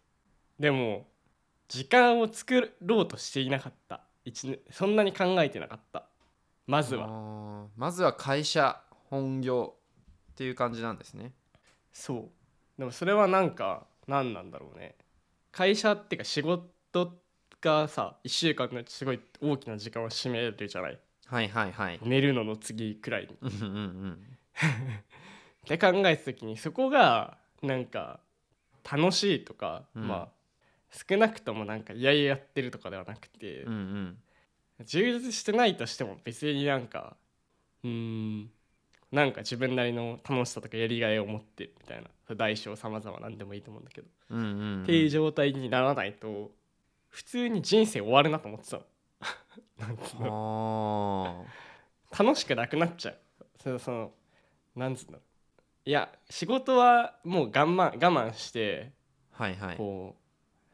[0.58, 1.06] でも
[1.66, 4.00] 時間を作ろうとしていなかった。
[4.70, 6.04] そんなに考えてなかった。
[6.66, 7.66] まずは。
[7.76, 9.74] まずは会社本業
[10.32, 11.32] っていう感じなんですね。
[11.92, 12.28] そう。
[12.78, 14.94] でもそれはなんか何なんだろうね。
[15.50, 17.18] 会社っていうか仕事
[17.60, 20.98] がさ1週間のうちすごい大きな時間を占めるじゃない？
[21.26, 22.00] はいはいはい。
[22.02, 23.36] 寝るのの次くらいに。
[23.40, 24.18] うんうんうん。
[25.64, 28.20] って考えた時にそこがなんか
[28.90, 30.08] 楽しいとか、うん。
[30.08, 30.38] まあ
[30.90, 34.18] 少なくともなんか嫌々やってるとかではなくて、うんうん。
[34.86, 37.16] 充実してないとしても別になんか
[37.84, 38.50] うーん
[39.10, 42.08] なんか自分なりの楽しさとかやりがいを持ってるみたいな。
[42.36, 44.82] 大小様々なんでもいいと思うんだけど、うんうんうん。
[44.82, 46.52] っていう状態にならないと
[47.10, 48.82] 普通に人生終わるなと思ってたの。
[49.78, 51.46] なんつうの。
[52.12, 53.18] あ楽しくなくなっちゃう。
[53.62, 54.12] そのその
[54.76, 55.22] なんつうんだろう
[55.88, 59.76] いや仕事はもう我慢我慢してーはいはい。
[59.76, 60.22] こう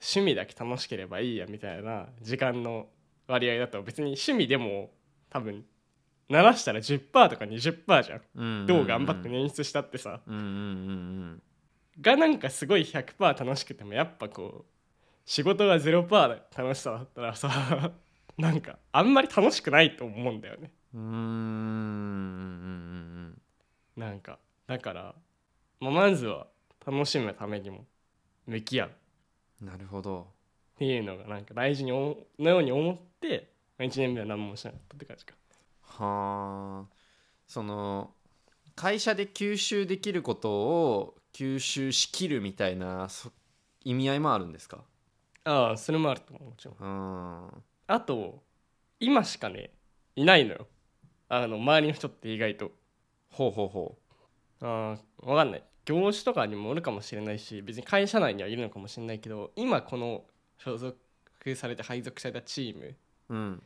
[0.00, 2.88] 趣味だけ楽しければいいやみたいな時間の
[3.26, 4.90] 割合だと別に趣味でも
[5.30, 5.64] 多分
[6.28, 8.22] 鳴らしたら10%とか20%じゃん。
[8.34, 8.66] うんうんうん。
[8.66, 10.20] どう頑張って捻出したってさ。
[10.26, 11.42] うんうんうん
[12.00, 14.73] がなんかすごい100%楽しくてもやっぱこう
[15.26, 17.92] 仕事が0%で楽しさだったらさ
[18.36, 20.70] なんかあんまり楽しくないと思うんだよね。
[20.94, 21.02] うん。
[23.96, 25.14] なんかだから、
[25.80, 26.46] まあ、まずは
[26.84, 27.86] 楽しむためにも
[28.46, 29.64] 向き合う。
[29.64, 30.32] なるほど。
[30.78, 35.34] ていうのがなんか大事におのように思って、まあ、1年目は何もしなかったって感じか。
[35.82, 36.94] はあ。
[37.46, 38.12] その
[38.74, 43.30] 会社で吸収できることを吸収しきるみたいなそ
[43.84, 44.84] 意味合いもあるんですか？
[45.44, 46.76] ああそれもあると思うもちろん。
[46.80, 47.62] うん。
[47.86, 48.42] あと
[48.98, 49.70] 今しかね
[50.16, 50.66] いないのよ。
[51.28, 52.72] あの周りの人って意外と。
[53.30, 53.98] ほうほうほ
[54.60, 60.24] あーわかんない業種とかにもおるかもしれないし別に会社内にはいるのかもしれないけど今この
[60.56, 60.96] 所属
[61.56, 62.96] されて配属されたチーム
[63.30, 63.62] ううん。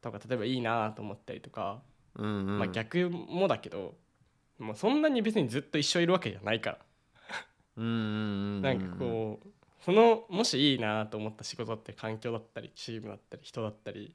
[0.00, 1.82] とか例えばいいなと思ったりとか、
[2.16, 2.58] うんうん。
[2.58, 3.94] まあ逆もだけど
[4.58, 6.78] もうそんなに別にずっと一緒いるわけじゃないから、
[7.76, 8.62] うんうんうんうん。
[8.62, 9.48] なんかこう
[9.84, 14.14] そのもしいいなと思った仕事だったり環境だったりチームだったり人だったり、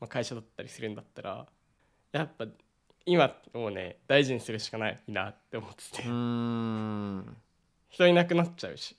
[0.00, 1.46] まあ、会社だったりするんだったら
[2.12, 2.46] やっぱ
[3.06, 7.36] 今をね大事にするしかないなって思ってて、うーん。
[7.88, 8.96] 人いなくなっちゃうし。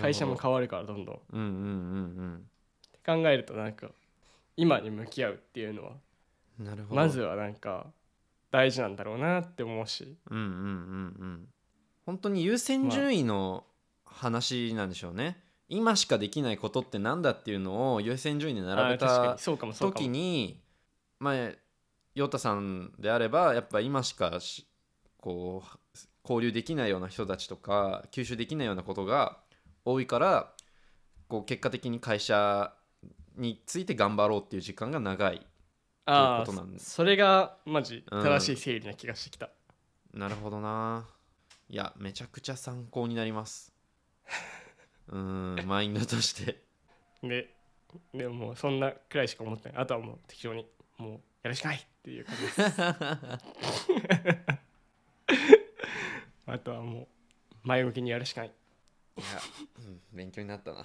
[0.00, 1.14] 会社も変わるからどんどん。
[1.16, 3.22] ってうんうんうん。
[3.22, 3.88] 考えるとなんか
[4.56, 5.92] 今に向き合うっていうのは
[6.60, 6.96] うんなるほど。
[6.96, 7.86] まずはなんか
[8.50, 10.16] 大事なんだろうなって思うし。
[10.30, 11.48] うんうんうんうん。
[12.06, 13.64] 本当に優先順位の
[14.10, 20.60] 話なんでしょうね、今しかできないことってなんだっていうのを優先順位で並べた時もに
[21.18, 21.50] まあ
[22.14, 24.66] 陽太さんであればやっぱ今しかし
[25.18, 29.38] こう交流できないような人たちとか吸収できないようなことが
[29.84, 30.52] 多いから
[31.28, 32.72] こう結果的に会社
[33.36, 35.46] について頑張ろうっていう時間が長い
[36.06, 38.22] あということなんですあそれがマジうん。
[38.22, 39.50] 正しい整理な気がしてきた、
[40.14, 41.06] なるほどな。
[41.70, 43.74] いやめちゃくちゃ参考になります
[45.08, 46.62] うーんマインドとして。
[47.22, 47.54] で
[48.14, 49.78] でももうそんなくらいしか思ってない。
[49.78, 50.66] あとはもう適当に
[50.98, 52.62] もうやるしかないっていう感じです。
[56.46, 57.08] あとはもう
[57.62, 58.50] 前向きにやるしかない。
[59.16, 59.26] いや、
[59.78, 60.84] うん、勉強になったな。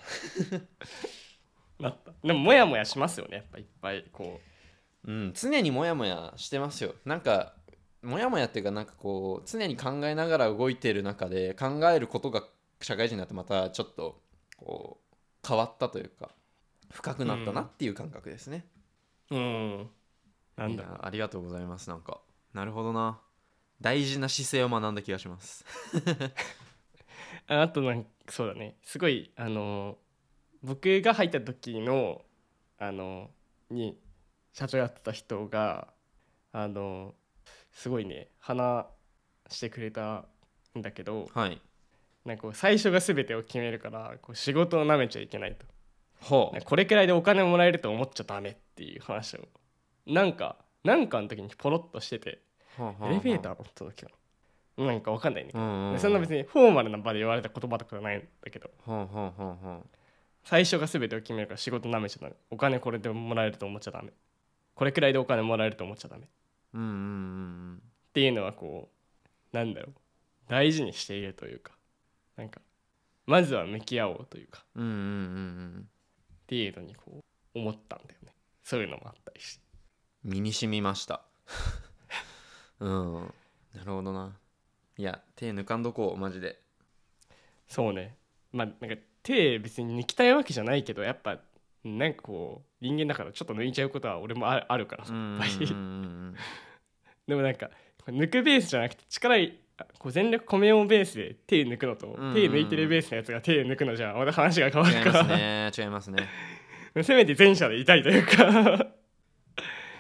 [1.80, 2.12] なった。
[2.24, 3.38] でもモヤモヤしますよね。
[3.38, 4.40] やっぱいっぱいこ
[5.06, 6.96] うん常にモヤモヤしてますよ。
[7.06, 7.56] なんか
[8.02, 12.44] モヤモヤっていうかなんかこう常に考えながら動いてる中で考えることが
[12.84, 14.22] 社会人になってまたちょっと
[14.58, 16.30] こう変わったというか
[16.92, 18.66] 深くなったなっていう感覚ですね、
[19.32, 19.90] ううん。
[20.56, 21.00] なんだ。
[21.02, 21.90] ありがとうございます。
[21.90, 22.22] なんか
[22.54, 23.20] なるほどな。
[23.82, 25.66] 大事な姿勢を学んだ気がします。
[27.48, 28.78] ああとなんかそうだね。
[28.84, 29.98] すごいあの
[30.64, 32.22] 僕が入った時の
[32.78, 33.30] あの
[33.70, 33.98] に
[34.54, 35.88] 社長やってた人が
[36.52, 37.16] あの
[37.72, 38.86] すごいね話
[39.50, 40.26] してくれた
[40.78, 41.62] んだけどはい
[42.26, 45.66] なんか最初が全てを決めるからこう仕事をなめちゃいけないと。
[46.22, 49.48] ほなんかこれくらいでお金もらえると思っちゃダメっていう話を。
[50.06, 52.42] なんかなんかの時にポロッとしてて
[52.80, 54.10] エレベーター乗った時か
[54.78, 58.70] ななんかわかんないねー、うんうんうん、そんな別にフォーマルな場で言われた言葉とかじゃないんだけど。
[58.86, 59.88] ほうほうほうほう。
[60.44, 62.36] 最初が全てを決めるから仕事なめちゃダメ。
[62.50, 64.12] お金これでもらえると思っちゃダメ。
[64.76, 66.24] これくらいでお金もらえると思っちゃダメ。
[66.24, 66.28] っ
[66.74, 66.92] うんうんう
[67.76, 67.82] ん。
[68.14, 68.90] ていうのはこ
[69.54, 69.94] うなんだろう。
[70.50, 71.74] 大事にしているというか
[72.38, 72.62] なんか
[73.26, 74.64] まずは向き合おうというか。
[74.76, 75.00] うんうんうんう
[75.80, 75.88] ん。
[75.88, 77.24] っていうのにこ
[77.56, 78.36] う思ったんだよね。
[78.64, 79.64] そういうのもあったりして。
[80.24, 81.22] 身に染みました。
[82.80, 83.14] うん。
[83.74, 84.38] なるほどな。
[84.98, 86.60] いや手抜かんどこうマジで。
[87.68, 88.18] そうね。
[88.52, 91.40] まあなんか手別に抜きたいわけじゃないけどやっぱ
[91.84, 95.80] なんかこう人間だからちょっと抜いちゃうことは俺もあるあるからさうんやっぱりうんう
[96.32, 96.36] ん。
[97.28, 97.72] でもなんか
[98.06, 99.58] 抜くベースじゃなくて力い
[99.98, 102.34] こう全力込めようベースで手抜くのと、んうん。
[102.34, 105.72] 手抜いてるベースのやつが手抜くのじゃまた話が変わ違いまするから、ね。
[105.78, 106.28] 違いますね。
[107.02, 108.94] せめて前者でいたいというか。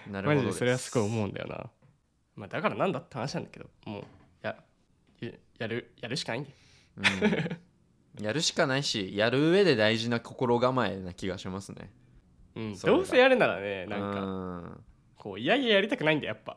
[0.05, 1.69] マなるほどジでそれはすごい思うんだよな、
[2.35, 3.69] まあ、だからなんだって話なんだけど。
[3.85, 4.03] もう
[4.41, 4.55] や
[5.21, 6.55] ややるやるしかないんだよ
[8.17, 11.89] うん、やるしかないしやる上で大事な心構えな気がしますね。
[12.55, 14.81] うん、どうせやるならねなんかか
[15.15, 16.55] こういやいややりたくないんだよやっぱ。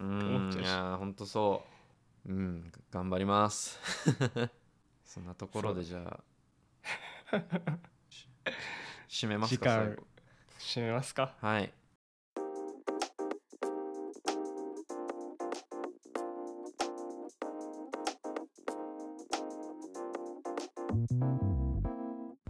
[0.00, 0.18] うん。
[0.36, 0.66] 思っちゃうし。
[0.66, 1.79] いやほんとそう
[2.26, 3.78] うん頑張ります。
[5.04, 6.20] そんなところでじゃ
[7.32, 7.38] あ。
[9.08, 10.02] し締めますか最後。
[10.58, 11.34] 締めますか？
[11.40, 11.72] はい。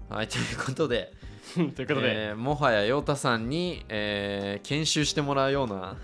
[0.09, 1.13] はいということで。
[1.55, 5.97] ということで、えーもはや陽太さんに、えー研修してもらうような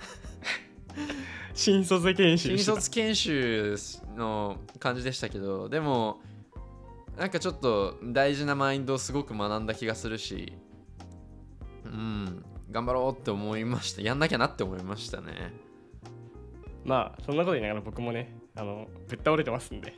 [1.57, 3.77] 新卒研修新卒研修
[4.16, 6.21] の感じでしたけどでも
[7.19, 10.53] なんかちょっと大事なマインドをすごく学んだ気がするし
[11.85, 14.03] うん頑張ろうって思いました。
[14.03, 15.53] やんなきゃなって思いましたね。
[16.85, 19.95] まあそんなこと言いながら僕もねあのぶっ倒れてますんで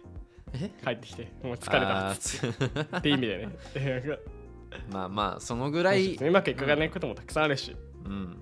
[0.53, 0.71] え？
[0.85, 2.09] 帰ってきてもう疲れた。
[2.11, 2.17] あっ
[2.99, 3.49] って意味でね。
[4.93, 8.37] まあまあそのぐらいうまくいかないこともたくさんあるし、うん。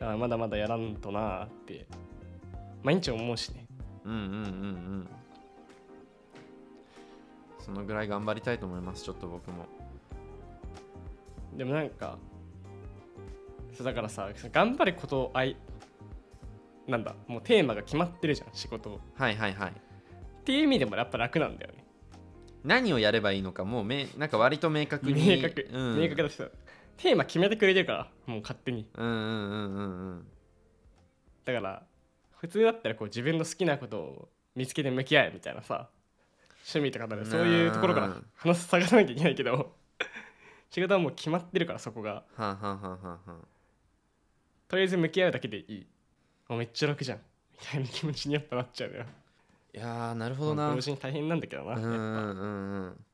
[0.00, 1.86] あまだまだやらんとなーって
[2.84, 3.66] 毎日思うしね。
[4.04, 4.34] うんうんうんう
[5.02, 5.08] ん。
[7.58, 9.66] そのぐらい頑張りたいと思いますちょっと僕も。
[11.56, 12.18] でもなんか
[13.72, 15.56] そうだからさ頑張ることあい
[16.86, 19.00] なんだもうテーマが決まってるじゃん仕事を。
[19.14, 19.70] はいはいはい。
[19.70, 19.74] っ
[20.44, 21.84] ていう意味でもやっぱ楽なんだよね。
[22.64, 25.36] 何をやればいいのかもうめなんか割と明確に。
[25.36, 26.48] 明確、うん、明確だしさ。
[26.98, 28.86] テーマ決めてくれてるからもう勝手に。
[28.94, 30.26] うんうんうんうんうん。
[31.46, 31.82] だから
[32.44, 35.88] 普通だったらこう自分の好きなことを見つけて向き合えみたいなさ
[36.70, 39.72] 趣味とかだねそういうところから話す探さなきゃいけないけど
[40.68, 42.22] 仕事はもう決まってるからそこが。
[42.36, 43.48] はんはんはんはんはん
[44.68, 45.86] とりあえず向き合うだけでいい。
[46.48, 47.18] もうめっちゃ楽じゃん。
[47.52, 49.04] みたいな気持ちにやっぱなっちゃうのよ。
[49.72, 50.74] いやーなるほどな。
[50.74, 53.04] 同時に大変なんだけどなうんうんうん。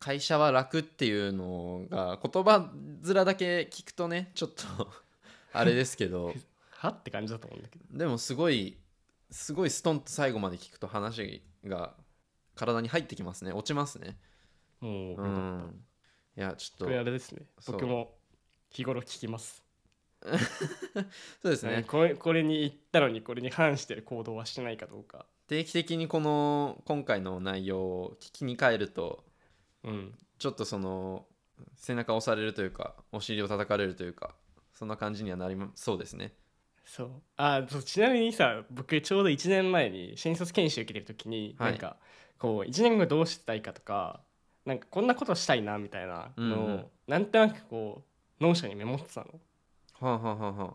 [0.00, 4.90] 会社は楽っていうのが言葉面だけ聞くとねちょっと
[5.52, 6.34] あれですけど
[6.82, 7.98] はって感じだと思うんだけど。
[7.98, 8.76] でもすごい
[9.30, 11.94] すごいストンと最後まで聞くと話が
[12.56, 13.52] 体に入ってきますね。
[13.52, 14.18] 落ちますね。
[14.80, 15.30] うもうよかった。
[15.30, 15.74] ん
[16.36, 17.42] いやちょこれあっとれですね。
[17.66, 18.14] 僕も
[18.70, 19.62] 日頃聞きます。
[21.40, 21.84] そうですね。
[21.86, 25.26] これこれに言ったのにこれに反してる行動はしてないかどうか。
[25.46, 29.24] 定期的にこの今回の内容を聞きに帰ると
[29.84, 30.18] うん。
[30.38, 31.26] ちょっとその
[31.76, 34.34] 背中を押されるというかお尻を叩かれるというか
[34.74, 36.34] そんな感じにはなりそうですね
[36.84, 37.10] そう。
[37.36, 41.72] あそうちなみにさ僕ちょうど1年前に新卒研修受けてる時に、はい。
[41.72, 41.96] なんか
[42.38, 44.20] こう1年後どうしたいかとか
[44.64, 46.86] なんかこんなことしたいなみたいなのを、うんうん。
[47.08, 48.02] なんとなくこ
[48.40, 49.26] う Notion にメモってたの。
[50.00, 50.74] はあはあはあはあ。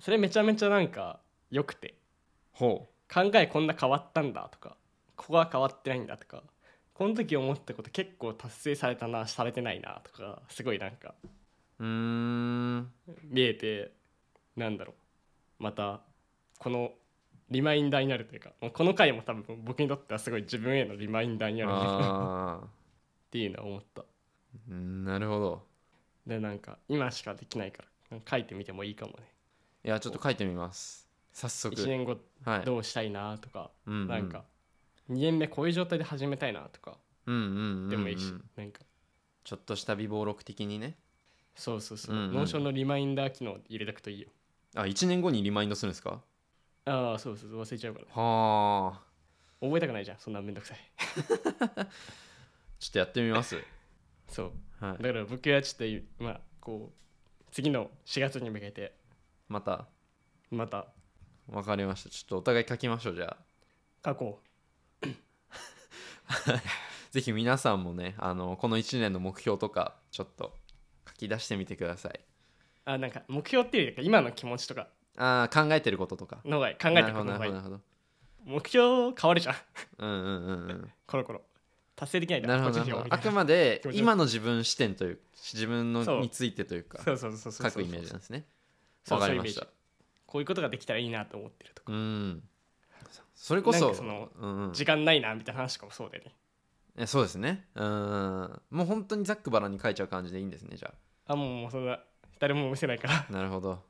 [0.00, 1.94] それめちゃめちゃなんか良くて。
[2.52, 4.76] ほ考えこんな変わったんだとか
[5.14, 6.42] ここは変わってないんだとか
[6.94, 11.14] この時思ったこと結構達成されたなされてないなとかすごいなんか
[11.78, 12.92] ううーん。
[13.24, 13.92] 見えて
[14.56, 14.94] なんだろう
[15.58, 16.00] また
[16.58, 16.92] この
[17.50, 22.68] リマインダーになるというかもうこの回も多分僕にとってはすごい自分へのリマインダーになるんだなあっ
[23.30, 24.04] ていうのは思った。
[24.68, 25.62] なるほど。
[26.26, 29.18] でなんか今しかできないから書いてみてもいいかもね。
[29.84, 31.08] いやちょっと書いてみます。
[31.32, 31.74] 早速。
[31.76, 32.64] 1年後はい。
[32.64, 34.08] どうしたいなとか、うんうん。
[34.08, 34.44] なんか
[35.10, 38.80] 2年目こういう状態で始めたいなとかでもいいし、なんか。
[39.44, 40.96] ちょっとした備忘録的にね。
[41.54, 42.34] そうそうそう、うんうん。
[42.34, 44.28] Notion のリマインダー機能入れとくといいよ
[44.76, 46.20] あ1年後にリマインドするんですか？
[46.84, 48.06] ああそうそう忘れちゃうから。
[48.22, 49.02] はあ。
[49.60, 50.78] 覚えたくないじゃんそんなめんどくさい。
[51.18, 53.56] ちょっとやってみます。
[54.28, 54.52] そう。
[54.84, 55.02] はい。
[55.02, 58.96] だから僕はちょっとまあこう次の4月に向けて。
[59.48, 59.86] また？
[60.50, 60.86] また。
[61.48, 62.10] わかりました。
[62.10, 63.36] ちょっとお互い書きましょうじゃ
[64.04, 64.06] あ。
[64.10, 64.42] 書こ
[67.10, 70.54] ぜひ皆さんもねあのこの1年の目標とかちょっと
[71.08, 72.20] 書き出してみてください。
[72.20, 72.25] う
[72.86, 74.88] あなんか目標っていうか今の気持ちとか。
[75.18, 76.38] あー考えてることとか。
[76.44, 77.52] の方がいい考えてなることの方がいい。
[78.44, 79.56] 目標変わるじゃん。
[79.98, 80.90] うんうんうんうん。
[81.06, 81.42] コロコロ
[81.96, 83.06] 達成できないなるほどなるほど。
[83.14, 85.20] あくまで今の自分視点という
[85.52, 87.70] 自分のについてというかそうそうそうそうそう。
[87.70, 88.44] 書くイメージなんですね。
[89.04, 89.62] そうわかりました。
[89.62, 89.72] そういう
[90.26, 91.92] こういうことができたらいいなと思ってるとか。
[91.92, 92.42] うん
[93.34, 94.72] それこそそのうんうん。
[94.72, 96.34] 時間ないなみたいな話とかもそうだよね。
[96.98, 97.66] えそうですね。
[97.74, 100.92] うんもう本当にざっくばらんに書いちゃう感じでいいんですねじゃ
[101.26, 101.34] あ。
[101.34, 101.98] もうもうそんな
[102.38, 103.26] 誰も見せないから。
[103.28, 103.82] あなるほど。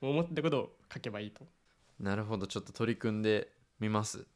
[0.00, 1.44] 思ってたことを書けばいいと。
[2.00, 2.46] なるほど。
[2.46, 4.26] ちょっと取り組んでみます。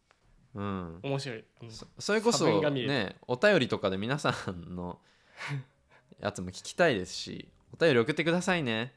[0.54, 0.98] うん。
[1.02, 1.70] 面白い、うん。
[1.70, 4.98] そそれこそねお便りとかで皆さんの
[6.20, 8.92] やつも聞きたいですしお便り送ってくださいね。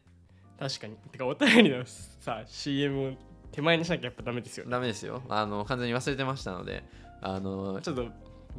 [0.60, 0.96] 確かに。
[1.12, 3.14] てかお便りのさ CM を
[3.52, 4.72] 手前にしなきゃやっぱダメですよね。
[4.72, 5.22] ダメですよ。
[5.30, 6.84] あの完全に忘れてましたので
[7.22, 8.06] あのちょっと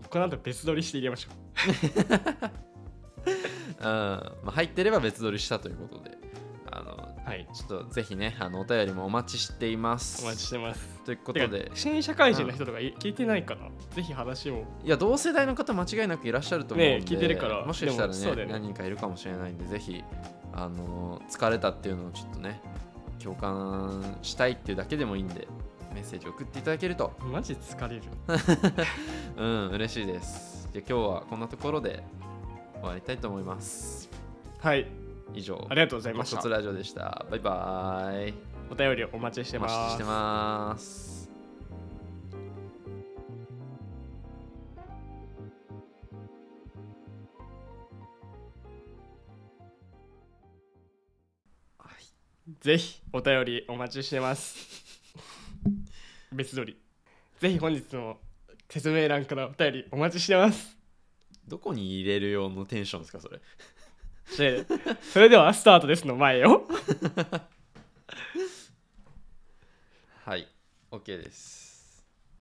[0.08, 2.60] この後別撮りして入れましょう
[3.26, 3.85] ん。
[3.85, 6.18] まあ、入ってれば別撮りしたということで。
[6.72, 7.48] あのうはい。
[7.52, 10.22] ちょっとぜひねあのお便りもお待ちしています。
[10.24, 11.00] お待ちしてます。
[11.04, 11.70] ということで。
[11.74, 14.64] 新社会人の人とかい聞いてないかな、ぜひ話を。
[14.85, 17.64] いや同世代の方間違いなくいらっしゃると思うんで、ね聞いてるから。
[17.64, 18.52] もしかしたらねね。
[18.52, 20.02] 何人かいるかもしれないんでぜひ
[20.52, 22.61] あの疲れたっていうのをちょっとね
[23.22, 25.46] 共感したいっていうだけでもいいんで
[25.94, 27.12] メッセージ送っていただけると。
[27.20, 28.02] マジ疲れる。
[29.37, 30.68] うん嬉しいです。
[30.72, 32.02] じゃあ今日はこんなところで
[32.81, 34.11] 終わりたいと思います。
[34.59, 34.87] はい。
[35.35, 35.66] 以上。
[35.69, 36.49] ありがとうございました。
[36.49, 37.27] ラジオでした。
[37.31, 38.35] バイバイ。
[38.71, 39.75] お便りお待ちしてます。
[39.75, 41.21] お待ちしてます。
[52.61, 54.57] ぜひお便りお待ちしてます。
[56.33, 56.77] 別撮り。
[57.38, 58.19] ぜひ本日の
[58.69, 60.80] 説明欄からお便りお待ちしてます
[61.50, 63.40] どこに入れる用のテンションですかそれ？
[64.62, 64.64] で
[65.12, 66.66] それではスタートですの前よ。
[70.24, 70.46] はい
[70.92, 71.59] OK です